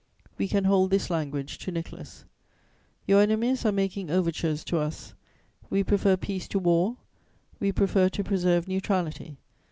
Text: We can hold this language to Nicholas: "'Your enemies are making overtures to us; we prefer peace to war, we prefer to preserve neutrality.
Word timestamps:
We 0.39 0.47
can 0.47 0.63
hold 0.63 0.89
this 0.89 1.11
language 1.11 1.59
to 1.59 1.71
Nicholas: 1.71 2.25
"'Your 3.05 3.21
enemies 3.21 3.67
are 3.67 3.71
making 3.71 4.09
overtures 4.09 4.63
to 4.63 4.79
us; 4.79 5.13
we 5.69 5.83
prefer 5.83 6.17
peace 6.17 6.47
to 6.47 6.57
war, 6.57 6.97
we 7.59 7.71
prefer 7.71 8.09
to 8.09 8.23
preserve 8.23 8.67
neutrality. 8.67 9.37